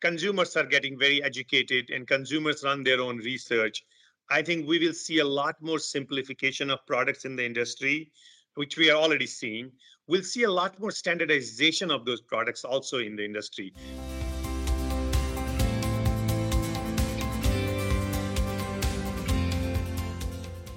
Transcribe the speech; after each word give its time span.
consumers 0.00 0.56
are 0.56 0.66
getting 0.66 0.98
very 0.98 1.22
educated 1.22 1.90
and 1.90 2.06
consumers 2.06 2.62
run 2.62 2.82
their 2.82 3.00
own 3.00 3.18
research, 3.18 3.84
I 4.28 4.42
think 4.42 4.68
we 4.68 4.78
will 4.78 4.92
see 4.92 5.20
a 5.20 5.24
lot 5.24 5.56
more 5.62 5.78
simplification 5.78 6.70
of 6.70 6.84
products 6.86 7.24
in 7.24 7.36
the 7.36 7.46
industry, 7.46 8.12
which 8.54 8.76
we 8.76 8.90
are 8.90 8.96
already 8.96 9.26
seeing. 9.26 9.72
We'll 10.06 10.22
see 10.22 10.42
a 10.42 10.50
lot 10.50 10.78
more 10.78 10.90
standardization 10.90 11.90
of 11.90 12.04
those 12.04 12.20
products 12.20 12.64
also 12.64 12.98
in 12.98 13.16
the 13.16 13.24
industry. 13.24 13.72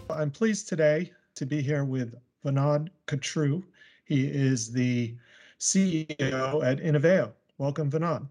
I'm 0.09 0.31
pleased 0.31 0.67
today 0.67 1.11
to 1.35 1.45
be 1.45 1.61
here 1.61 1.85
with 1.85 2.15
Vinod 2.45 2.89
Kachroo. 3.07 3.63
He 4.05 4.27
is 4.27 4.71
the 4.71 5.15
CEO 5.59 6.63
at 6.63 6.79
Innoveo. 6.79 7.31
Welcome, 7.57 7.91
Vinod. 7.91 8.27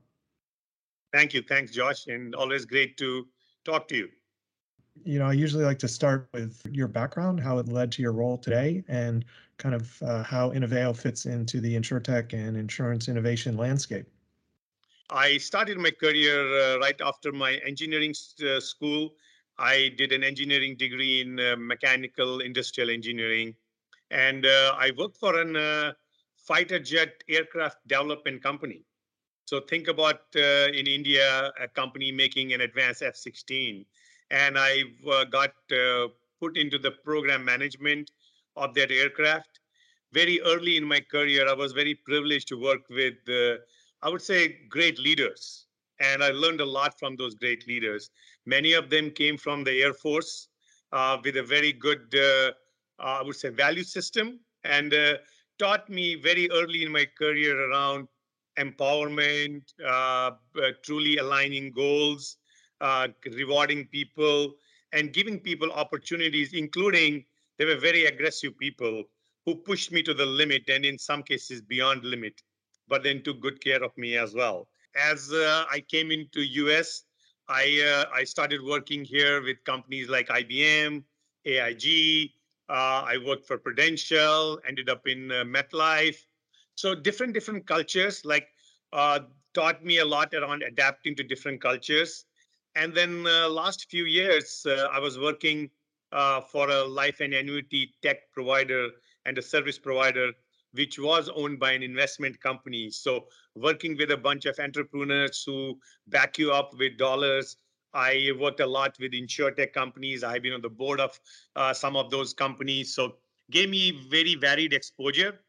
Thank 1.13 1.35
you. 1.35 1.43
Thanks, 1.43 1.73
Josh, 1.73 2.07
and 2.07 2.35
always 2.35 2.65
great 2.65 2.97
to 2.99 3.27
talk 3.65 3.89
to 3.89 3.97
you. 3.97 4.09
You 5.05 5.19
know, 5.21 5.27
I 5.27 5.33
usually 5.33 5.65
like 5.65 5.79
to 5.81 5.89
start 5.89 6.29
with 6.33 6.61
your 6.71 6.89
background, 6.89 7.41
how 7.41 7.59
it 7.59 7.69
led 7.69 7.93
to 7.93 8.03
your 8.03 8.13
role 8.13 8.37
today, 8.37 8.85
and 8.89 9.25
kind 9.57 9.75
of 9.75 10.03
uh, 10.03 10.23
how 10.23 10.51
Innoveo 10.51 10.97
fits 10.97 11.27
into 11.27 11.61
the 11.61 11.75
insurtech 11.75 12.33
and 12.33 12.57
insurance 12.57 13.09
innovation 13.09 13.57
landscape. 13.57 14.07
I 15.11 15.39
started 15.39 15.79
my 15.79 15.91
career 15.91 16.75
uh, 16.75 16.79
right 16.79 17.01
after 17.01 17.33
my 17.33 17.55
engineering 17.65 18.15
uh, 18.47 18.61
school. 18.61 19.15
I 19.59 19.93
did 19.97 20.13
an 20.13 20.23
engineering 20.23 20.77
degree 20.77 21.23
in 21.23 21.41
uh, 21.41 21.57
mechanical 21.59 22.41
industrial 22.41 22.91
engineering, 22.91 23.55
and 24.11 24.45
uh, 24.45 24.75
I 24.77 24.93
worked 24.97 25.17
for 25.17 25.41
an 25.41 25.57
uh, 25.57 25.93
fighter 26.37 26.79
jet 26.79 27.23
aircraft 27.29 27.79
development 27.89 28.43
company. 28.43 28.85
So 29.49 29.61
think 29.61 29.89
about 29.89 30.21
uh, 30.37 30.69
in 30.75 30.87
India, 30.87 31.51
a 31.59 31.67
company 31.69 32.13
making 32.13 32.53
an 32.53 32.61
advanced 32.61 33.01
F-16, 33.01 33.87
and 34.31 34.59
I 34.59 34.83
uh, 35.11 35.25
got 35.25 35.55
uh, 35.73 36.09
put 36.39 36.59
into 36.59 36.79
the 36.79 36.91
program 36.91 37.47
management 37.47 38.11
of 38.57 38.75
that 38.75 38.91
aircraft. 38.91 39.61
Very 40.13 40.39
early 40.43 40.77
in 40.77 40.85
my 40.85 41.01
career, 41.01 41.49
I 41.49 41.55
was 41.55 41.73
very 41.73 41.95
privileged 41.95 42.49
to 42.49 42.61
work 42.61 42.91
with, 42.91 43.15
uh, 43.27 43.57
I 44.03 44.11
would 44.11 44.21
say, 44.21 44.67
great 44.69 44.99
leaders, 44.99 45.65
and 45.99 46.23
I 46.23 46.29
learned 46.29 46.61
a 46.61 46.67
lot 46.67 46.99
from 46.99 47.17
those 47.17 47.35
great 47.35 47.67
leaders. 47.67 48.11
Many 48.45 48.75
of 48.75 48.91
them 48.91 49.11
came 49.13 49.39
from 49.39 49.65
the 49.65 49.83
Air 49.83 49.95
Force 49.95 50.49
uh, 50.93 51.17
with 51.25 51.39
a 51.39 51.43
very 51.43 51.73
good, 51.73 52.15
uh, 52.15 52.53
I 52.99 53.23
would 53.23 53.37
say, 53.37 53.49
value 53.49 53.85
system, 53.85 54.41
and 54.65 54.95
taught 55.59 55.89
me 55.89 56.17
very 56.17 56.51
early 56.51 56.83
in 56.83 56.93
my 56.93 57.07
career 57.17 57.71
around 57.71 58.09
empowerment, 58.59 59.63
uh, 59.85 60.31
uh, 60.31 60.71
truly 60.83 61.17
aligning 61.19 61.73
goals, 61.73 62.37
uh, 62.81 63.09
rewarding 63.37 63.87
people, 63.87 64.55
and 64.93 65.13
giving 65.13 65.39
people 65.39 65.71
opportunities, 65.73 66.53
including 66.53 67.25
they 67.59 67.65
were 67.65 67.77
very 67.77 68.07
aggressive 68.07 68.57
people 68.59 69.05
who 69.45 69.55
pushed 69.55 69.93
me 69.93 70.03
to 70.03 70.15
the 70.15 70.27
limit 70.27 70.63
and 70.69 70.85
in 70.85 70.99
some 70.99 71.23
cases 71.23 71.61
beyond 71.61 72.05
limit, 72.05 72.43
but 72.89 73.03
then 73.03 73.23
took 73.23 73.41
good 73.41 73.63
care 73.63 73.83
of 73.83 73.97
me 73.97 74.17
as 74.17 74.35
well. 74.35 74.69
As 74.97 75.33
uh, 75.33 75.65
I 75.71 75.81
came 75.81 76.11
into 76.11 76.41
US, 76.41 77.05
I, 77.49 77.81
uh, 77.83 78.15
I 78.15 78.25
started 78.25 78.63
working 78.63 79.05
here 79.05 79.43
with 79.43 79.63
companies 79.65 80.09
like 80.09 80.29
IBM, 80.29 81.03
AIG. 81.45 82.31
Uh, 82.69 83.03
I 83.07 83.17
worked 83.25 83.47
for 83.47 83.57
Prudential, 83.57 84.61
ended 84.67 84.91
up 84.91 85.07
in 85.07 85.29
MetLife, 85.29 86.27
so 86.79 86.95
different 86.95 87.35
different 87.35 87.67
cultures 87.67 88.25
like 88.25 88.47
uh, 88.93 89.19
taught 89.53 89.85
me 89.85 89.99
a 89.99 90.05
lot 90.05 90.33
around 90.33 90.63
adapting 90.63 91.17
to 91.17 91.25
different 91.25 91.61
cultures. 91.61 92.25
And 92.77 92.95
then 92.95 93.27
uh, 93.27 93.49
last 93.49 93.91
few 93.91 94.05
years, 94.05 94.65
uh, 94.65 94.87
I 94.93 95.01
was 95.01 95.19
working 95.19 95.71
uh, 96.13 96.41
for 96.41 96.71
a 96.71 96.85
life 96.85 97.19
and 97.19 97.35
annuity 97.35 97.95
tech 98.01 98.31
provider 98.33 98.91
and 99.27 99.37
a 99.37 99.43
service 99.43 99.77
provider, 99.77 100.31
which 100.73 101.01
was 101.01 101.29
owned 101.35 101.59
by 101.59 101.73
an 101.73 101.83
investment 101.83 102.41
company. 102.41 102.91
So 102.91 103.27
working 103.57 103.97
with 103.97 104.13
a 104.13 104.17
bunch 104.17 104.47
of 104.47 104.57
entrepreneurs 104.61 105.43
who 105.45 105.81
back 106.07 106.39
you 106.39 106.53
up 106.53 106.71
with 106.79 106.97
dollars. 106.97 107.57
I 107.93 108.31
worked 108.39 108.61
a 108.61 108.67
lot 108.67 108.97
with 109.01 109.13
insurtech 109.13 109.73
companies. 109.73 110.23
I've 110.23 110.43
been 110.43 110.53
on 110.53 110.63
the 110.63 110.71
board 110.71 111.01
of 111.01 111.19
uh, 111.57 111.75
some 111.75 111.97
of 111.97 112.11
those 112.11 112.35
companies. 112.35 112.95
So 112.95 113.17
gave 113.51 113.69
me 113.69 114.07
very 114.09 114.37
varied 114.37 114.73
exposure 114.73 115.41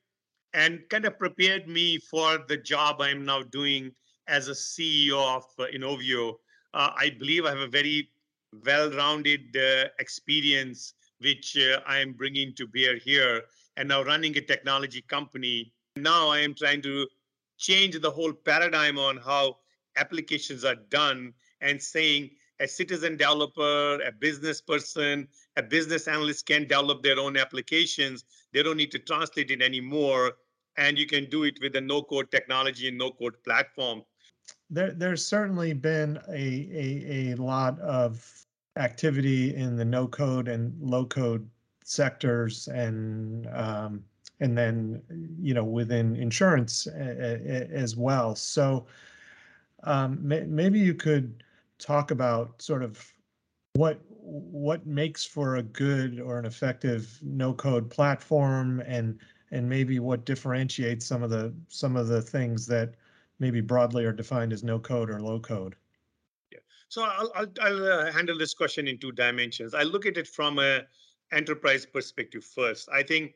and 0.54 0.82
kind 0.90 1.06
of 1.06 1.18
prepared 1.18 1.68
me 1.68 1.98
for 1.98 2.40
the 2.48 2.58
job 2.58 3.02
I'm 3.02 3.26
now 3.26 3.44
doing 3.44 3.92
as 4.28 4.48
a 4.48 4.52
CEO 4.52 5.38
of 5.38 5.46
uh, 5.60 5.66
Innoveo. 5.74 6.36
Uh, 6.74 6.92
I 6.96 7.12
believe 7.18 7.46
I 7.46 7.50
have 7.50 7.60
a 7.60 7.68
very 7.68 8.10
well-rounded 8.66 9.56
uh, 9.56 9.90
experience 10.00 10.94
which 11.20 11.58
uh, 11.58 11.82
I 11.86 12.00
am 12.00 12.14
bringing 12.14 12.54
to 12.56 12.68
bear 12.68 12.98
here, 12.98 13.44
and 13.76 13.90
now 13.90 14.04
running 14.04 14.38
a 14.38 14.42
technology 14.42 15.02
company. 15.02 15.74
Now 15.98 16.30
I 16.30 16.40
am 16.40 16.56
trying 16.56 16.82
to 16.84 17.08
change 17.58 18.00
the 18.00 18.10
whole 18.10 18.32
paradigm 18.32 18.98
on 18.98 19.18
how 19.18 19.58
applications 19.98 20.64
are 20.64 20.78
done, 20.90 21.34
and 21.62 21.82
saying 21.82 22.32
a 22.60 22.68
citizen 22.68 23.18
developer, 23.18 24.02
a 24.02 24.12
business 24.12 24.62
person, 24.62 25.28
a 25.56 25.64
business 25.64 26.08
analyst 26.08 26.46
can 26.46 26.64
develop 26.64 27.04
their 27.04 27.20
own 27.20 27.38
applications. 27.38 28.26
They 28.54 28.64
don't 28.64 28.78
need 28.78 28.92
to 28.92 29.00
translate 29.00 29.52
it 29.52 29.62
anymore. 29.62 30.34
And 30.78 30.98
you 30.98 31.08
can 31.08 31.30
do 31.30 31.44
it 31.44 31.60
with 31.62 31.76
a 31.76 31.82
no 31.82 32.02
code 32.02 32.32
technology 32.32 32.88
and 32.88 32.98
no 32.98 33.12
code 33.12 33.42
platform. 33.44 34.04
There, 34.70 34.92
there's 34.92 35.26
certainly 35.26 35.74
been 35.74 36.20
a, 36.30 36.34
a, 36.34 37.32
a 37.32 37.36
lot 37.36 37.80
of 37.80 38.46
activity 38.78 39.56
in 39.56 39.76
the 39.76 39.86
no 39.86 40.08
code 40.08 40.48
and 40.48 40.74
low 40.82 41.06
code 41.06 41.50
sectors 41.84 42.68
and 42.68 43.48
um, 43.48 44.04
and 44.40 44.58
then 44.58 45.02
you 45.40 45.54
know 45.54 45.64
within 45.64 46.16
insurance 46.16 46.88
as 46.88 47.96
well 47.96 48.36
so 48.36 48.86
um, 49.84 50.20
maybe 50.22 50.80
you 50.80 50.94
could 50.94 51.44
talk 51.80 52.12
about 52.12 52.62
sort 52.62 52.84
of 52.84 53.14
what 53.74 54.00
what 54.10 54.86
makes 54.86 55.26
for 55.26 55.56
a 55.56 55.64
good 55.64 56.20
or 56.20 56.38
an 56.38 56.46
effective 56.46 57.18
no 57.24 57.54
code 57.54 57.90
platform 57.90 58.82
and 58.82 59.18
and 59.52 59.68
maybe 59.68 60.00
what 60.00 60.26
differentiates 60.26 61.06
some 61.06 61.24
of 61.24 61.30
the 61.30 61.54
some 61.68 61.96
of 61.96 62.08
the 62.08 62.22
things 62.22 62.68
that 62.68 62.96
maybe 63.40 63.62
broadly 63.62 64.06
are 64.06 64.12
defined 64.12 64.54
as 64.54 64.64
no 64.64 64.78
code 64.78 65.10
or 65.10 65.20
low 65.22 65.40
code 65.40 65.76
yeah. 66.52 66.60
So 66.90 67.04
i'll 67.04 67.32
i'll, 67.36 67.52
I'll 67.62 67.86
uh, 67.86 68.12
handle 68.12 68.38
this 68.38 68.54
question 68.54 68.88
in 68.88 68.98
two 68.98 69.12
dimensions. 69.12 69.74
I 69.74 69.84
look 69.84 70.06
at 70.06 70.18
it 70.18 70.28
from 70.28 70.60
a 70.60 70.82
enterprise 71.32 71.86
perspective 71.86 72.44
first. 72.44 72.90
I 72.92 73.04
think 73.04 73.36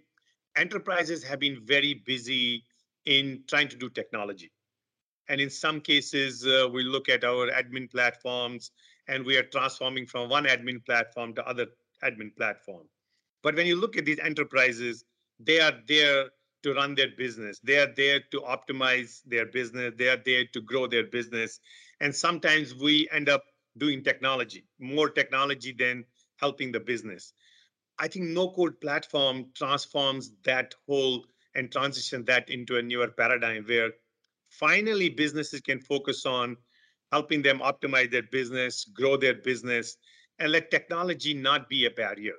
enterprises 0.55 1.23
have 1.23 1.39
been 1.39 1.59
very 1.63 2.03
busy 2.05 2.65
in 3.05 3.43
trying 3.47 3.67
to 3.69 3.75
do 3.75 3.89
technology 3.89 4.51
and 5.29 5.39
in 5.39 5.49
some 5.49 5.79
cases 5.79 6.45
uh, 6.45 6.67
we 6.71 6.83
look 6.83 7.09
at 7.09 7.23
our 7.23 7.49
admin 7.51 7.89
platforms 7.89 8.71
and 9.07 9.25
we 9.25 9.37
are 9.37 9.43
transforming 9.43 10.05
from 10.05 10.29
one 10.29 10.45
admin 10.45 10.83
platform 10.85 11.33
to 11.35 11.47
other 11.47 11.67
admin 12.03 12.35
platform. 12.35 12.87
But 13.41 13.55
when 13.55 13.67
you 13.67 13.75
look 13.75 13.97
at 13.97 14.05
these 14.05 14.19
enterprises, 14.19 15.03
they 15.39 15.59
are 15.59 15.73
there 15.87 16.29
to 16.63 16.73
run 16.73 16.95
their 16.95 17.09
business. 17.17 17.59
They 17.59 17.77
are 17.77 17.93
there 17.95 18.21
to 18.31 18.39
optimize 18.41 19.21
their 19.25 19.45
business. 19.45 19.93
They 19.97 20.07
are 20.07 20.21
there 20.25 20.45
to 20.53 20.61
grow 20.61 20.87
their 20.87 21.05
business. 21.05 21.59
And 21.99 22.15
sometimes 22.15 22.73
we 22.75 23.07
end 23.11 23.27
up 23.29 23.43
doing 23.77 24.03
technology, 24.03 24.65
more 24.79 25.09
technology 25.09 25.75
than 25.77 26.05
helping 26.37 26.71
the 26.71 26.79
business. 26.79 27.33
I 27.99 28.07
think 28.07 28.25
no 28.25 28.49
code 28.49 28.79
platform 28.81 29.47
transforms 29.55 30.31
that 30.45 30.73
whole 30.87 31.25
and 31.55 31.71
transition 31.71 32.25
that 32.25 32.49
into 32.49 32.77
a 32.77 32.81
newer 32.81 33.09
paradigm 33.09 33.65
where 33.65 33.91
finally 34.59 35.09
businesses 35.09 35.61
can 35.61 35.79
focus 35.79 36.25
on 36.25 36.57
helping 37.11 37.41
them 37.41 37.59
optimize 37.59 38.11
their 38.11 38.23
business, 38.31 38.85
grow 38.85 39.17
their 39.17 39.35
business, 39.35 39.97
and 40.39 40.51
let 40.51 40.71
technology 40.71 41.33
not 41.33 41.69
be 41.69 41.85
a 41.85 41.91
barrier. 41.91 42.33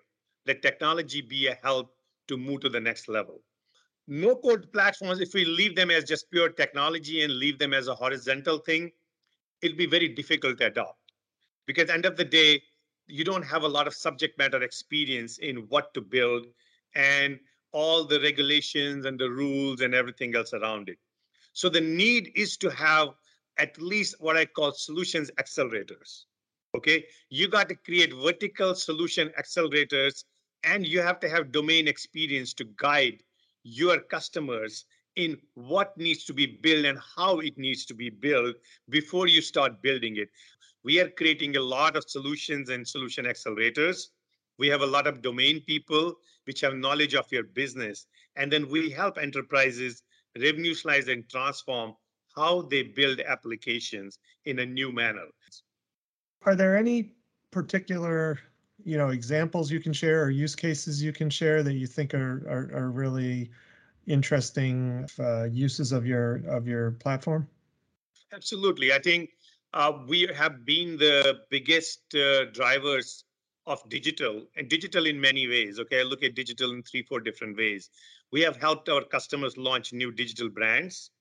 Let 0.46 0.62
technology 0.62 1.20
be 1.20 1.46
a 1.46 1.58
help 1.62 1.94
to 2.28 2.36
move 2.36 2.60
to 2.60 2.68
the 2.68 2.80
next 2.80 3.08
level. 3.08 3.42
No 4.06 4.36
code 4.36 4.72
platforms, 4.72 5.20
if 5.20 5.32
we 5.32 5.44
leave 5.44 5.76
them 5.76 5.90
as 5.90 6.04
just 6.04 6.30
pure 6.30 6.50
technology 6.50 7.22
and 7.22 7.32
leave 7.32 7.58
them 7.58 7.72
as 7.72 7.88
a 7.88 7.94
horizontal 7.94 8.58
thing, 8.58 8.90
it'll 9.62 9.76
be 9.76 9.86
very 9.86 10.08
difficult 10.08 10.58
to 10.58 10.66
adopt. 10.66 10.98
Because 11.66 11.88
end 11.88 12.04
of 12.04 12.16
the 12.16 12.24
day, 12.24 12.62
you 13.06 13.24
don't 13.24 13.44
have 13.44 13.62
a 13.62 13.68
lot 13.68 13.86
of 13.86 13.94
subject 13.94 14.38
matter 14.38 14.62
experience 14.62 15.38
in 15.38 15.56
what 15.68 15.94
to 15.94 16.00
build 16.00 16.46
and 16.94 17.38
all 17.72 18.04
the 18.04 18.20
regulations 18.20 19.06
and 19.06 19.18
the 19.18 19.30
rules 19.30 19.80
and 19.80 19.94
everything 19.94 20.34
else 20.36 20.52
around 20.52 20.88
it. 20.88 20.98
So 21.54 21.68
the 21.68 21.80
need 21.80 22.32
is 22.34 22.56
to 22.58 22.70
have 22.70 23.08
at 23.58 23.80
least 23.80 24.16
what 24.18 24.36
I 24.36 24.44
call 24.44 24.72
solutions 24.72 25.30
accelerators. 25.38 26.24
Okay, 26.76 27.04
you 27.30 27.48
got 27.48 27.68
to 27.68 27.76
create 27.76 28.12
vertical 28.12 28.74
solution 28.74 29.30
accelerators, 29.38 30.24
and 30.64 30.84
you 30.84 31.00
have 31.00 31.20
to 31.20 31.28
have 31.28 31.52
domain 31.52 31.86
experience 31.86 32.52
to 32.54 32.64
guide 32.76 33.22
your 33.62 34.00
customers 34.00 34.84
in 35.14 35.38
what 35.54 35.96
needs 35.96 36.24
to 36.24 36.34
be 36.34 36.46
built 36.46 36.84
and 36.84 36.98
how 37.16 37.38
it 37.38 37.56
needs 37.56 37.86
to 37.86 37.94
be 37.94 38.10
built 38.10 38.56
before 38.90 39.28
you 39.28 39.40
start 39.40 39.80
building 39.80 40.16
it. 40.16 40.28
We 40.82 41.00
are 41.00 41.08
creating 41.08 41.56
a 41.56 41.60
lot 41.60 41.96
of 41.96 42.04
solutions 42.08 42.68
and 42.68 42.86
solution 42.86 43.26
accelerators. 43.26 44.08
We 44.58 44.66
have 44.68 44.82
a 44.82 44.86
lot 44.86 45.06
of 45.06 45.22
domain 45.22 45.60
people 45.60 46.14
which 46.46 46.60
have 46.62 46.74
knowledge 46.74 47.14
of 47.14 47.30
your 47.30 47.44
business. 47.44 48.06
And 48.34 48.52
then 48.52 48.68
we 48.68 48.90
help 48.90 49.18
enterprises 49.18 50.02
revolutionize 50.40 51.08
and 51.08 51.28
transform 51.28 51.94
how 52.34 52.62
they 52.62 52.82
build 52.82 53.20
applications 53.20 54.18
in 54.44 54.58
a 54.58 54.66
new 54.66 54.92
manner. 54.92 55.26
Are 56.42 56.54
there 56.54 56.76
any 56.76 57.12
particular 57.50 58.38
you 58.84 58.98
know 58.98 59.10
examples 59.10 59.70
you 59.70 59.80
can 59.80 59.92
share 59.92 60.24
or 60.24 60.30
use 60.30 60.56
cases 60.56 61.02
you 61.02 61.12
can 61.12 61.30
share 61.30 61.62
that 61.62 61.74
you 61.74 61.86
think 61.86 62.12
are 62.12 62.42
are, 62.48 62.78
are 62.78 62.90
really 62.90 63.50
interesting 64.06 65.08
uh, 65.18 65.44
uses 65.44 65.92
of 65.92 66.06
your 66.06 66.42
of 66.48 66.66
your 66.66 66.92
platform? 66.92 67.48
Absolutely, 68.32 68.92
I 68.92 68.98
think 68.98 69.30
uh, 69.72 69.92
we 70.06 70.28
have 70.34 70.64
been 70.64 70.96
the 70.96 71.40
biggest 71.50 72.14
uh, 72.14 72.46
drivers 72.52 73.24
of 73.66 73.88
digital 73.88 74.46
and 74.56 74.68
digital 74.68 75.06
in 75.06 75.20
many 75.20 75.48
ways. 75.48 75.78
Okay, 75.78 76.00
I 76.00 76.02
look 76.02 76.22
at 76.22 76.34
digital 76.34 76.72
in 76.72 76.82
three 76.82 77.02
four 77.02 77.20
different 77.20 77.56
ways. 77.56 77.90
We 78.34 78.40
have 78.40 78.56
helped 78.56 78.88
our 78.88 79.04
customers 79.04 79.56
launch 79.56 79.92
new 79.92 80.10
digital 80.10 80.48
brands, 80.48 81.12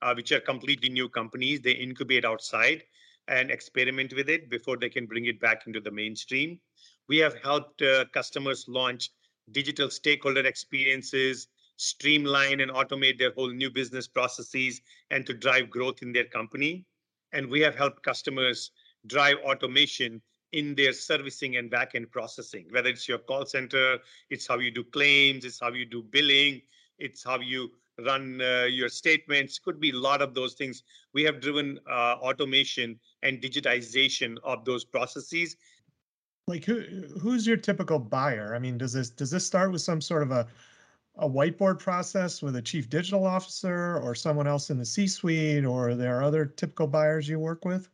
uh, 0.00 0.14
which 0.14 0.32
are 0.32 0.40
completely 0.40 0.88
new 0.88 1.06
companies. 1.06 1.60
They 1.60 1.72
incubate 1.72 2.24
outside 2.24 2.82
and 3.28 3.50
experiment 3.50 4.14
with 4.14 4.30
it 4.30 4.48
before 4.48 4.78
they 4.78 4.88
can 4.88 5.04
bring 5.04 5.26
it 5.26 5.38
back 5.38 5.66
into 5.66 5.82
the 5.82 5.90
mainstream. 5.90 6.58
We 7.08 7.18
have 7.18 7.34
helped 7.42 7.82
uh, 7.82 8.06
customers 8.14 8.64
launch 8.68 9.10
digital 9.50 9.90
stakeholder 9.90 10.46
experiences, 10.46 11.48
streamline 11.76 12.60
and 12.60 12.70
automate 12.70 13.18
their 13.18 13.32
whole 13.32 13.52
new 13.52 13.70
business 13.70 14.08
processes, 14.08 14.80
and 15.10 15.26
to 15.26 15.34
drive 15.34 15.68
growth 15.68 16.00
in 16.00 16.10
their 16.10 16.24
company. 16.24 16.86
And 17.34 17.50
we 17.50 17.60
have 17.60 17.76
helped 17.76 18.02
customers 18.02 18.70
drive 19.08 19.36
automation 19.44 20.22
in 20.52 20.74
their 20.74 20.92
servicing 20.92 21.56
and 21.56 21.70
backend 21.70 22.10
processing, 22.10 22.66
whether 22.70 22.90
it's 22.90 23.08
your 23.08 23.18
call 23.18 23.46
center, 23.46 23.98
it's 24.30 24.46
how 24.46 24.58
you 24.58 24.70
do 24.70 24.84
claims, 24.84 25.44
it's 25.44 25.60
how 25.60 25.72
you 25.72 25.84
do 25.84 26.02
billing, 26.02 26.60
it's 26.98 27.24
how 27.24 27.40
you 27.40 27.70
run 28.04 28.40
uh, 28.40 28.64
your 28.64 28.88
statements. 28.88 29.58
Could 29.58 29.80
be 29.80 29.90
a 29.90 29.96
lot 29.96 30.22
of 30.22 30.34
those 30.34 30.54
things. 30.54 30.82
We 31.12 31.22
have 31.24 31.40
driven 31.40 31.78
uh, 31.88 32.16
automation 32.20 32.98
and 33.22 33.40
digitization 33.40 34.36
of 34.44 34.64
those 34.64 34.84
processes. 34.84 35.56
Like 36.48 36.64
who 36.64 36.80
who's 37.20 37.46
your 37.46 37.56
typical 37.56 37.98
buyer? 37.98 38.54
I 38.54 38.58
mean 38.58 38.76
does 38.76 38.92
this 38.92 39.10
does 39.10 39.30
this 39.30 39.46
start 39.46 39.72
with 39.72 39.80
some 39.80 40.00
sort 40.00 40.22
of 40.22 40.32
a 40.32 40.46
a 41.16 41.28
whiteboard 41.28 41.78
process 41.78 42.42
with 42.42 42.56
a 42.56 42.62
chief 42.62 42.88
digital 42.88 43.26
officer 43.26 43.98
or 43.98 44.14
someone 44.14 44.46
else 44.46 44.70
in 44.70 44.78
the 44.78 44.84
c 44.84 45.06
suite 45.06 45.64
or 45.64 45.90
are 45.90 45.94
there 45.94 46.22
other 46.22 46.46
typical 46.46 46.86
buyers 46.86 47.28
you 47.28 47.38
work 47.38 47.64
with 47.66 47.90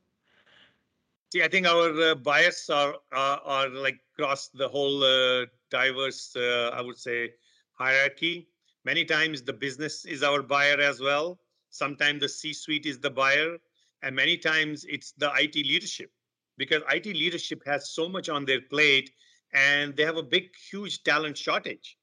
see 1.32 1.42
i 1.42 1.48
think 1.48 1.66
our 1.66 1.88
uh, 2.10 2.14
buyers 2.14 2.68
are, 2.70 2.94
are, 3.12 3.40
are 3.44 3.68
like 3.68 3.98
across 4.14 4.48
the 4.48 4.68
whole 4.68 5.02
uh, 5.04 5.46
diverse 5.70 6.34
uh, 6.36 6.70
i 6.74 6.80
would 6.80 6.98
say 6.98 7.30
hierarchy 7.78 8.48
Many 8.88 9.04
times 9.04 9.42
the 9.42 9.52
business 9.52 10.06
is 10.06 10.22
our 10.22 10.42
buyer 10.42 10.80
as 10.80 10.98
well. 10.98 11.40
Sometimes 11.68 12.22
the 12.22 12.28
C 12.28 12.54
suite 12.54 12.86
is 12.86 12.98
the 12.98 13.10
buyer. 13.10 13.58
And 14.02 14.16
many 14.16 14.38
times 14.38 14.86
it's 14.88 15.12
the 15.12 15.30
IT 15.34 15.56
leadership 15.56 16.10
because 16.56 16.82
IT 16.88 17.06
leadership 17.06 17.60
has 17.66 17.90
so 17.90 18.08
much 18.08 18.30
on 18.30 18.46
their 18.46 18.62
plate 18.62 19.10
and 19.52 19.94
they 19.94 20.04
have 20.04 20.16
a 20.16 20.22
big, 20.22 20.56
huge 20.70 21.02
talent 21.02 21.36
shortage 21.36 21.98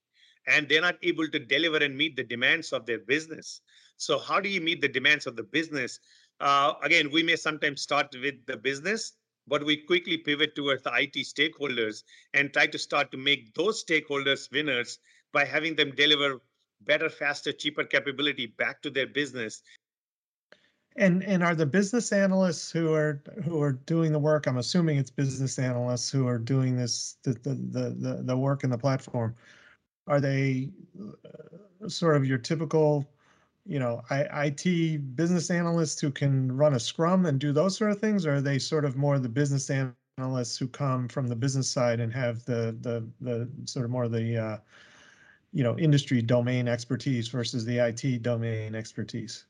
and 0.46 0.70
they're 0.70 0.82
not 0.82 0.98
able 1.02 1.28
to 1.30 1.40
deliver 1.40 1.78
and 1.78 1.98
meet 1.98 2.16
the 2.16 2.24
demands 2.24 2.72
of 2.72 2.86
their 2.86 3.00
business. 3.00 3.62
So, 3.98 4.20
how 4.20 4.40
do 4.40 4.50
you 4.50 4.62
meet 4.62 4.82
the 4.82 4.88
demands 4.90 5.26
of 5.26 5.36
the 5.36 5.44
business? 5.44 6.00
Uh, 6.40 6.74
again, 6.84 7.10
we 7.12 7.24
may 7.24 7.36
sometimes 7.36 7.82
start 7.82 8.08
with 8.22 8.46
the 8.46 8.58
business, 8.58 9.14
but 9.48 9.64
we 9.64 9.78
quickly 9.78 10.18
pivot 10.18 10.56
towards 10.56 10.84
the 10.84 10.92
IT 10.94 11.14
stakeholders 11.14 12.04
and 12.34 12.52
try 12.52 12.68
to 12.68 12.78
start 12.78 13.12
to 13.12 13.18
make 13.18 13.54
those 13.54 13.84
stakeholders 13.84 14.52
winners 14.52 15.00
by 15.32 15.46
having 15.46 15.76
them 15.76 15.92
deliver 15.92 16.42
better, 16.82 17.10
faster, 17.10 17.52
cheaper 17.52 17.84
capability 17.84 18.48
back 18.48 18.82
to 18.82 18.90
their 18.90 19.08
business. 19.08 19.62
And 20.98 21.24
and 21.24 21.44
are 21.44 21.56
the 21.56 21.66
business 21.66 22.14
analysts 22.14 22.72
who 22.72 22.94
are 22.94 23.22
who 23.44 23.62
are 23.62 23.74
doing 23.74 24.14
the 24.14 24.20
work? 24.20 24.48
I'm 24.48 24.58
assuming 24.58 24.98
it's 24.98 25.12
business 25.12 25.60
analysts 25.60 26.10
who 26.10 26.26
are 26.26 26.38
doing 26.38 26.78
this 26.78 27.18
the 27.24 27.34
the 27.34 27.96
the, 28.00 28.24
the 28.24 28.38
work 28.38 28.64
in 28.64 28.70
the 28.70 28.78
platform. 28.78 29.36
Are 30.08 30.22
they 30.22 30.70
uh, 30.98 31.90
sort 31.90 32.16
of 32.16 32.26
your 32.26 32.38
typical, 32.38 33.06
you 33.66 33.80
know, 33.80 34.04
IT 34.12 35.16
business 35.16 35.50
analysts 35.50 36.00
who 36.00 36.12
can 36.12 36.56
run 36.56 36.76
a 36.76 36.80
Scrum 36.80 37.26
and 37.26 37.40
do 37.40 37.52
those 37.52 37.76
sort 37.76 37.92
of 37.92 38.00
things, 38.00 38.26
or 38.26 38.36
are 38.36 38.42
they 38.42 38.60
sort 38.60 38.86
of 38.86 38.96
more 38.96 39.18
the 39.18 39.30
business 39.30 39.72
analysts 40.18 40.58
who 40.58 40.68
come 40.68 41.08
from 41.08 41.28
the 41.28 41.36
business 41.36 41.68
side 41.68 42.00
and 42.00 42.14
have 42.14 42.46
the 42.46 42.78
the 42.82 43.06
the 43.22 43.50
sort 43.66 43.86
of 43.86 43.92
more 43.92 44.08
the 44.08 44.38
uh, 44.38 44.58
you 45.52 45.64
know 45.64 45.78
industry 45.80 46.22
domain 46.22 46.68
expertise 46.68 47.28
versus 47.28 47.66
the 47.66 47.80
IT 47.80 48.22
domain 48.22 48.76
expertise? 48.76 49.46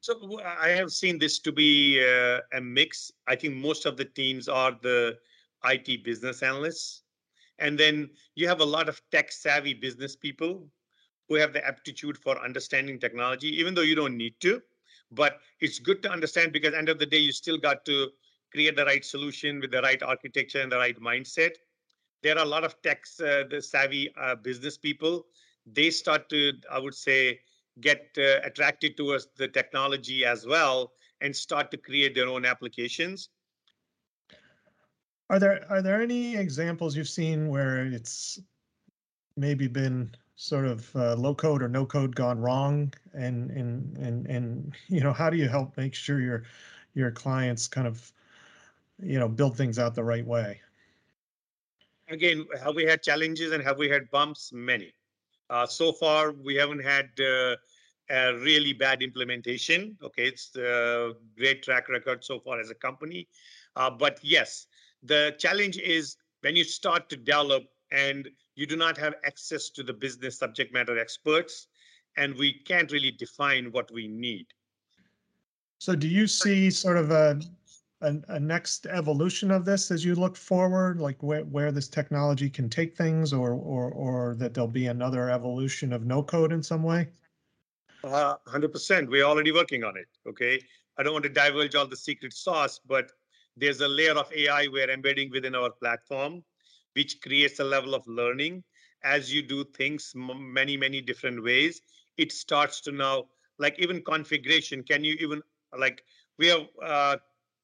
So 0.00 0.40
I 0.42 0.68
have 0.70 0.90
seen 0.90 1.18
this 1.18 1.38
to 1.40 1.52
be 1.52 2.02
uh, 2.02 2.40
a 2.54 2.60
mix. 2.60 3.12
I 3.28 3.36
think 3.36 3.54
most 3.54 3.84
of 3.84 3.98
the 3.98 4.06
teams 4.06 4.48
are 4.48 4.72
the 4.80 5.18
IT 5.66 6.04
business 6.04 6.42
analysts, 6.42 7.02
and 7.58 7.78
then 7.78 8.08
you 8.34 8.48
have 8.48 8.60
a 8.60 8.64
lot 8.64 8.88
of 8.88 9.02
tech 9.10 9.30
savvy 9.30 9.74
business 9.74 10.16
people 10.16 10.66
who 11.30 11.36
have 11.36 11.54
the 11.54 11.66
aptitude 11.66 12.18
for 12.18 12.38
understanding 12.44 13.00
technology, 13.00 13.48
even 13.58 13.74
though 13.74 13.80
you 13.80 13.94
don't 13.94 14.18
need 14.18 14.34
to. 14.40 14.60
But 15.10 15.40
it's 15.60 15.78
good 15.78 16.02
to 16.02 16.10
understand 16.10 16.52
because 16.52 16.74
end 16.74 16.90
of 16.90 16.98
the 16.98 17.06
day, 17.06 17.18
you 17.18 17.32
still 17.32 17.56
got 17.56 17.86
to 17.86 18.10
create 18.52 18.76
the 18.76 18.84
right 18.84 19.04
solution 19.04 19.60
with 19.60 19.70
the 19.70 19.80
right 19.80 20.02
architecture 20.02 20.60
and 20.60 20.70
the 20.70 20.76
right 20.76 21.00
mindset 21.00 21.52
there 22.22 22.36
are 22.36 22.44
a 22.44 22.48
lot 22.48 22.64
of 22.64 22.80
tech 22.82 23.04
uh, 23.20 23.44
the 23.50 23.60
savvy 23.62 24.12
uh, 24.20 24.34
business 24.34 24.76
people. 24.76 25.26
They 25.66 25.90
start 25.90 26.28
to, 26.30 26.52
I 26.70 26.78
would 26.78 26.94
say, 26.94 27.40
get 27.80 28.08
uh, 28.18 28.40
attracted 28.44 28.96
towards 28.96 29.28
the 29.36 29.48
technology 29.48 30.24
as 30.24 30.46
well 30.46 30.92
and 31.20 31.34
start 31.34 31.70
to 31.70 31.76
create 31.76 32.14
their 32.14 32.28
own 32.28 32.44
applications. 32.44 33.28
Are 35.28 35.38
there 35.38 35.64
are 35.70 35.80
there 35.80 36.02
any 36.02 36.36
examples 36.36 36.96
you've 36.96 37.08
seen 37.08 37.48
where 37.48 37.86
it's 37.86 38.38
maybe 39.36 39.68
been 39.68 40.10
sort 40.40 40.66
of 40.66 40.94
uh, 40.96 41.14
low 41.16 41.34
code 41.34 41.62
or 41.62 41.68
no 41.68 41.84
code 41.84 42.16
gone 42.16 42.40
wrong 42.40 42.92
and 43.12 43.50
and 43.50 43.96
and 43.98 44.26
and 44.26 44.74
you 44.88 45.00
know 45.00 45.12
how 45.12 45.28
do 45.28 45.36
you 45.36 45.48
help 45.48 45.76
make 45.76 45.94
sure 45.94 46.20
your 46.20 46.44
your 46.94 47.10
clients 47.10 47.68
kind 47.68 47.86
of 47.86 48.12
you 49.02 49.18
know 49.18 49.28
build 49.28 49.56
things 49.56 49.78
out 49.78 49.94
the 49.94 50.04
right 50.04 50.26
way 50.26 50.60
again, 52.10 52.46
have 52.62 52.74
we 52.74 52.84
had 52.84 53.02
challenges 53.02 53.52
and 53.52 53.62
have 53.62 53.78
we 53.78 53.88
had 53.88 54.10
bumps? 54.10 54.50
Many. 54.52 54.92
Uh, 55.48 55.66
so 55.66 55.92
far, 55.92 56.32
we 56.32 56.54
haven't 56.54 56.82
had 56.82 57.08
uh, 57.20 57.56
a 58.10 58.34
really 58.38 58.72
bad 58.72 59.02
implementation. 59.02 59.96
Okay, 60.02 60.26
it's 60.26 60.54
a 60.56 61.12
great 61.36 61.62
track 61.62 61.88
record 61.88 62.24
so 62.24 62.38
far 62.40 62.60
as 62.60 62.70
a 62.70 62.74
company. 62.74 63.28
Uh, 63.76 63.90
but 63.90 64.18
yes, 64.22 64.66
the 65.02 65.34
challenge 65.38 65.78
is 65.78 66.16
when 66.42 66.56
you 66.56 66.64
start 66.64 67.08
to 67.08 67.16
develop 67.16 67.64
and 67.90 68.28
you 68.54 68.66
do 68.66 68.76
not 68.76 68.96
have 68.98 69.14
access 69.24 69.70
to 69.70 69.82
the 69.82 69.92
business 69.92 70.38
subject 70.38 70.72
matter 70.72 70.98
experts, 70.98 71.68
and 72.16 72.34
we 72.36 72.52
can't 72.52 72.92
really 72.92 73.12
define 73.12 73.72
what 73.72 73.90
we 73.90 74.08
need. 74.08 74.46
So, 75.78 75.94
do 75.94 76.08
you 76.08 76.26
see 76.26 76.70
sort 76.70 76.96
of 76.96 77.10
a 77.10 77.40
a, 78.02 78.16
a 78.28 78.40
next 78.40 78.86
evolution 78.86 79.50
of 79.50 79.64
this 79.64 79.90
as 79.90 80.04
you 80.04 80.14
look 80.14 80.36
forward, 80.36 81.00
like 81.00 81.22
where, 81.22 81.44
where 81.44 81.70
this 81.70 81.88
technology 81.88 82.48
can 82.48 82.68
take 82.68 82.96
things, 82.96 83.32
or 83.32 83.52
or 83.52 83.90
or 83.90 84.34
that 84.38 84.54
there'll 84.54 84.68
be 84.68 84.86
another 84.86 85.30
evolution 85.30 85.92
of 85.92 86.04
no 86.04 86.22
code 86.22 86.52
in 86.52 86.62
some 86.62 86.82
way? 86.82 87.08
Uh, 88.02 88.36
100%. 88.48 89.10
We're 89.10 89.24
already 89.24 89.52
working 89.52 89.84
on 89.84 89.96
it. 89.96 90.08
Okay. 90.26 90.60
I 90.96 91.02
don't 91.02 91.12
want 91.12 91.24
to 91.24 91.30
divulge 91.30 91.74
all 91.74 91.86
the 91.86 91.96
secret 91.96 92.32
sauce, 92.32 92.80
but 92.86 93.10
there's 93.56 93.80
a 93.80 93.88
layer 93.88 94.12
of 94.12 94.30
AI 94.34 94.68
we're 94.72 94.90
embedding 94.90 95.30
within 95.30 95.54
our 95.54 95.70
platform, 95.70 96.42
which 96.94 97.20
creates 97.20 97.60
a 97.60 97.64
level 97.64 97.94
of 97.94 98.06
learning. 98.06 98.62
As 99.02 99.32
you 99.32 99.42
do 99.42 99.64
things 99.64 100.12
many, 100.14 100.76
many 100.76 101.00
different 101.00 101.42
ways, 101.42 101.80
it 102.16 102.32
starts 102.32 102.80
to 102.82 102.92
now, 102.92 103.28
like 103.58 103.78
even 103.78 104.02
configuration, 104.02 104.82
can 104.82 105.04
you 105.04 105.14
even, 105.20 105.42
like, 105.78 106.02
we 106.38 106.48
have 106.48 106.66
uh, 106.82 107.16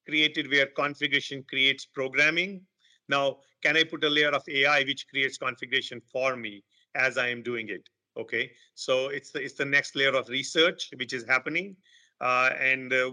created 0.06 0.50
where 0.50 0.66
configuration 0.66 1.44
creates 1.48 1.84
programming. 1.84 2.60
Now, 3.08 3.38
can 3.62 3.76
I 3.76 3.84
put 3.84 4.04
a 4.04 4.08
layer 4.08 4.30
of 4.30 4.42
AI 4.48 4.84
which 4.84 5.06
creates 5.08 5.36
configuration 5.38 6.00
for 6.00 6.36
me 6.36 6.62
as 6.94 7.18
I 7.18 7.28
am 7.28 7.42
doing 7.42 7.68
it? 7.68 7.88
Okay, 8.16 8.52
so 8.74 9.08
it's 9.08 9.30
the, 9.30 9.42
it's 9.42 9.54
the 9.54 9.64
next 9.64 9.94
layer 9.94 10.14
of 10.14 10.28
research 10.28 10.90
which 10.96 11.12
is 11.12 11.24
happening, 11.24 11.76
uh, 12.20 12.50
and 12.58 12.92
uh, 12.92 13.12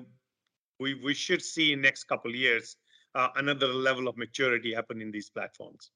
we 0.80 0.94
we 0.94 1.14
should 1.14 1.42
see 1.42 1.74
in 1.74 1.82
next 1.82 2.06
couple 2.06 2.34
years 2.34 2.78
uh, 3.16 3.28
another 3.36 3.68
level 3.68 4.08
of 4.08 4.18
maturity 4.18 4.74
happen 4.74 5.02
in 5.02 5.12
these 5.12 5.30
platforms. 5.30 5.92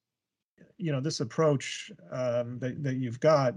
You 0.77 0.91
know, 0.91 0.99
this 0.99 1.19
approach 1.19 1.91
um, 2.11 2.59
that 2.59 2.83
that 2.83 2.95
you've 2.95 3.19
got 3.19 3.55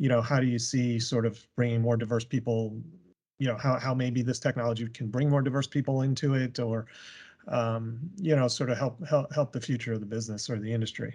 you 0.00 0.08
know, 0.08 0.22
how 0.22 0.40
do 0.40 0.46
you 0.46 0.58
see 0.58 0.98
sort 0.98 1.26
of 1.26 1.46
bringing 1.56 1.82
more 1.82 1.94
diverse 1.94 2.24
people? 2.24 2.80
You 3.38 3.48
know, 3.48 3.56
how 3.58 3.78
how 3.78 3.94
maybe 3.94 4.22
this 4.22 4.40
technology 4.40 4.88
can 4.88 5.08
bring 5.08 5.28
more 5.28 5.42
diverse 5.42 5.66
people 5.66 6.00
into 6.00 6.34
it, 6.34 6.58
or 6.58 6.86
um, 7.48 8.00
you 8.16 8.34
know, 8.34 8.48
sort 8.48 8.70
of 8.70 8.78
help 8.78 9.06
help 9.06 9.32
help 9.34 9.52
the 9.52 9.60
future 9.60 9.92
of 9.92 10.00
the 10.00 10.06
business 10.06 10.48
or 10.48 10.58
the 10.58 10.72
industry. 10.72 11.14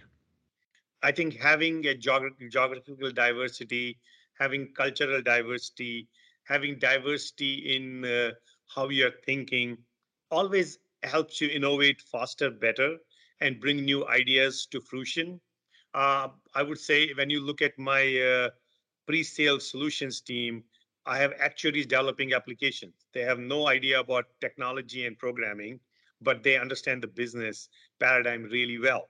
I 1.02 1.12
think 1.12 1.36
having 1.36 1.86
a 1.88 1.96
geog- 1.96 2.38
geographical 2.52 3.12
diversity, 3.12 3.98
having 4.40 4.72
cultural 4.76 5.22
diversity, 5.24 6.08
having 6.44 6.78
diversity 6.78 7.76
in 7.76 8.06
uh, 8.06 8.32
how 8.68 8.90
you're 8.90 9.18
thinking 9.26 9.80
always 10.30 10.78
helps 11.02 11.42
you 11.42 11.50
innovate 11.50 12.02
faster, 12.02 12.52
better, 12.52 12.98
and 13.42 13.60
bring 13.60 13.84
new 13.84 14.08
ideas 14.08 14.66
to 14.72 14.82
fruition. 14.82 15.40
Uh, 15.94 16.30
I 16.54 16.64
would 16.64 16.80
say 16.80 17.14
when 17.14 17.30
you 17.30 17.42
look 17.42 17.62
at 17.62 17.78
my 17.78 18.20
uh, 18.20 18.50
pre-sale 19.08 19.60
solutions 19.60 20.22
team, 20.22 20.64
I 21.06 21.18
have 21.18 21.34
actuaries 21.40 21.86
developing 21.86 22.34
applications. 22.34 23.06
They 23.14 23.22
have 23.22 23.40
no 23.40 23.68
idea 23.68 24.00
about 24.00 24.26
technology 24.42 25.06
and 25.06 25.18
programming, 25.18 25.80
but 26.22 26.44
they 26.44 26.58
understand 26.58 27.04
the 27.04 27.08
business 27.08 27.70
paradigm 28.00 28.44
really 28.44 28.80
well. 28.80 29.10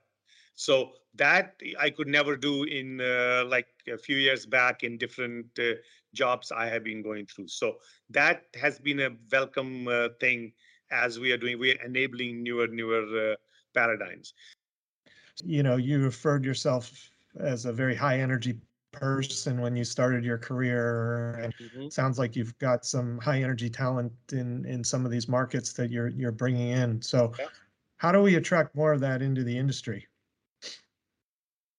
So 0.54 0.92
that 1.14 1.60
I 1.78 1.90
could 1.90 2.08
never 2.08 2.36
do 2.36 2.64
in 2.64 3.00
uh, 3.00 3.44
like 3.46 3.68
a 3.92 3.98
few 3.98 4.16
years 4.16 4.46
back 4.46 4.82
in 4.82 4.98
different 4.98 5.46
uh, 5.58 5.74
jobs 6.14 6.52
I 6.52 6.66
have 6.66 6.84
been 6.84 7.02
going 7.02 7.26
through. 7.26 7.48
So 7.48 7.76
that 8.10 8.44
has 8.54 8.78
been 8.78 9.00
a 9.00 9.10
welcome 9.32 9.88
uh, 9.88 10.08
thing 10.20 10.52
as 10.90 11.18
we 11.18 11.32
are 11.32 11.36
doing. 11.36 11.58
We 11.58 11.72
are 11.72 11.84
enabling 11.84 12.42
newer, 12.42 12.68
newer 12.68 13.32
uh, 13.32 13.36
paradigms. 13.76 14.34
You 15.44 15.62
know, 15.62 15.76
you 15.76 16.02
referred 16.02 16.44
yourself 16.44 17.10
as 17.38 17.66
a 17.66 17.72
very 17.72 17.94
high 17.94 18.18
energy 18.20 18.58
person 18.92 19.60
when 19.60 19.76
you 19.76 19.84
started 19.84 20.24
your 20.24 20.38
career 20.38 21.32
and 21.42 21.54
mm-hmm. 21.56 21.88
sounds 21.90 22.18
like 22.18 22.34
you've 22.34 22.56
got 22.58 22.86
some 22.86 23.18
high 23.18 23.42
energy 23.42 23.68
talent 23.68 24.10
in 24.32 24.64
in 24.64 24.82
some 24.82 25.04
of 25.04 25.10
these 25.10 25.28
markets 25.28 25.74
that 25.74 25.90
you're 25.90 26.08
you're 26.08 26.32
bringing 26.32 26.70
in 26.70 27.02
so 27.02 27.30
yeah. 27.38 27.44
how 27.98 28.10
do 28.10 28.22
we 28.22 28.36
attract 28.36 28.74
more 28.74 28.94
of 28.94 29.00
that 29.00 29.20
into 29.20 29.44
the 29.44 29.54
industry 29.54 30.06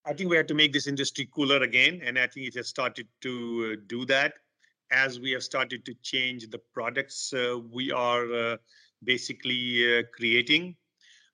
I 0.08 0.14
think 0.14 0.30
we 0.30 0.38
have 0.38 0.48
to 0.48 0.54
make 0.54 0.72
this 0.72 0.88
industry 0.88 1.28
cooler 1.36 1.62
again, 1.64 2.00
and 2.02 2.18
I 2.18 2.28
think 2.28 2.48
it 2.48 2.56
has 2.56 2.70
started 2.70 3.08
to 3.24 3.74
uh, 3.74 3.82
do 3.88 4.06
that 4.06 4.36
as 4.90 5.20
we 5.20 5.32
have 5.32 5.44
started 5.44 5.84
to 5.84 5.94
change 6.02 6.50
the 6.50 6.60
products 6.74 7.34
uh, 7.34 7.58
we 7.70 7.92
are 7.92 8.34
uh, 8.34 8.58
basically 9.04 10.00
uh, 10.00 10.04
creating. 10.16 10.78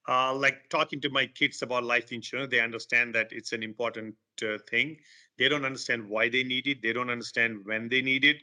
Uh, 0.07 0.33
like 0.33 0.69
talking 0.69 0.99
to 0.99 1.09
my 1.09 1.25
kids 1.25 1.61
about 1.61 1.83
life 1.83 2.11
insurance, 2.11 2.51
they 2.51 2.59
understand 2.59 3.15
that 3.15 3.27
it's 3.31 3.53
an 3.53 3.63
important 3.63 4.13
uh, 4.43 4.57
thing. 4.69 4.97
They 5.37 5.47
don't 5.47 5.65
understand 5.65 6.07
why 6.07 6.29
they 6.29 6.43
need 6.43 6.67
it. 6.67 6.81
They 6.81 6.93
don't 6.93 7.09
understand 7.09 7.59
when 7.63 7.87
they 7.87 8.01
need 8.01 8.25
it. 8.25 8.37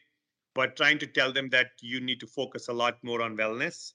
But 0.54 0.76
trying 0.76 0.98
to 1.00 1.06
tell 1.06 1.32
them 1.32 1.48
that 1.50 1.68
you 1.80 2.00
need 2.00 2.18
to 2.20 2.26
focus 2.26 2.68
a 2.68 2.72
lot 2.72 2.96
more 3.02 3.22
on 3.22 3.36
wellness, 3.36 3.92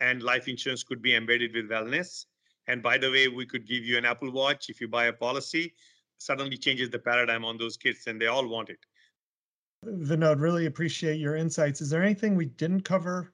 and 0.00 0.22
life 0.22 0.48
insurance 0.48 0.82
could 0.82 1.02
be 1.02 1.14
embedded 1.14 1.54
with 1.54 1.68
wellness 1.68 2.24
and 2.68 2.82
by 2.82 2.98
the 2.98 3.10
way, 3.10 3.28
we 3.28 3.46
could 3.46 3.66
give 3.66 3.84
you 3.84 3.98
an 3.98 4.04
Apple 4.04 4.30
Watch 4.30 4.68
if 4.68 4.80
you 4.80 4.88
buy 4.88 5.06
a 5.06 5.12
policy, 5.12 5.74
suddenly 6.18 6.56
changes 6.56 6.90
the 6.90 6.98
paradigm 6.98 7.44
on 7.44 7.58
those 7.58 7.76
kids 7.76 8.06
and 8.06 8.20
they 8.20 8.28
all 8.28 8.46
want 8.46 8.70
it. 8.70 8.78
Vinod, 9.84 10.40
really 10.40 10.66
appreciate 10.66 11.18
your 11.18 11.34
insights. 11.34 11.80
Is 11.80 11.90
there 11.90 12.02
anything 12.02 12.36
we 12.36 12.46
didn't 12.46 12.82
cover 12.82 13.32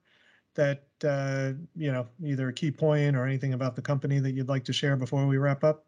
that, 0.54 0.84
uh, 1.04 1.52
you 1.76 1.92
know, 1.92 2.06
either 2.22 2.48
a 2.48 2.52
key 2.52 2.70
point 2.70 3.16
or 3.16 3.24
anything 3.24 3.54
about 3.54 3.76
the 3.76 3.82
company 3.82 4.18
that 4.20 4.32
you'd 4.32 4.48
like 4.48 4.64
to 4.64 4.72
share 4.72 4.96
before 4.96 5.26
we 5.26 5.36
wrap 5.36 5.64
up? 5.64 5.86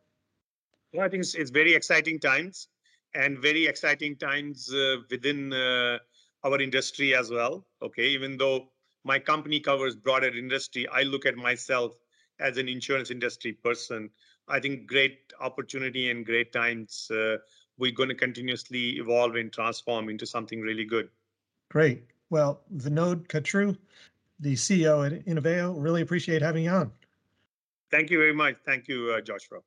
Well, 0.93 1.05
I 1.05 1.09
think 1.09 1.23
it's, 1.23 1.35
it's 1.35 1.51
very 1.51 1.75
exciting 1.75 2.19
times 2.19 2.69
and 3.15 3.39
very 3.39 3.67
exciting 3.67 4.17
times 4.17 4.73
uh, 4.73 4.97
within 5.11 5.53
uh, 5.53 5.99
our 6.45 6.61
industry 6.61 7.15
as 7.15 7.31
well. 7.31 7.67
Okay, 7.83 8.09
even 8.09 8.37
though 8.37 8.69
my 9.05 9.19
company 9.19 9.61
covers 9.61 9.97
broader 9.97 10.29
industry, 10.29 10.87
I 10.89 11.03
look 11.03 11.27
at 11.27 11.37
myself 11.37 11.95
as 12.39 12.57
an 12.57 12.69
insurance 12.69 13.11
industry 13.11 13.53
person, 13.53 14.11
I 14.49 14.61
think 14.61 14.87
great 14.87 15.33
opportunity 15.41 16.11
and 16.11 16.27
great 16.27 16.53
times. 16.53 17.11
Uh, 17.11 17.37
we're 17.79 17.93
going 17.93 18.09
to 18.09 18.15
continuously 18.15 18.99
evolve 18.99 19.37
and 19.37 19.53
transform 19.53 20.09
into 20.09 20.27
something 20.27 20.61
really 20.61 20.85
good. 20.85 21.09
Great. 21.71 22.05
Well, 22.29 22.61
Vinod 22.77 23.29
Kachroo, 23.29 23.77
the 24.41 24.55
CEO 24.55 25.07
at 25.07 25.25
Innoveo, 25.27 25.75
really 25.77 26.03
appreciate 26.03 26.43
having 26.43 26.65
you 26.65 26.71
on. 26.71 26.93
Thank 27.91 28.11
you 28.11 28.19
very 28.19 28.35
much. 28.35 28.57
Thank 28.65 28.89
you, 28.89 29.13
uh, 29.17 29.21
Joshua. 29.21 29.61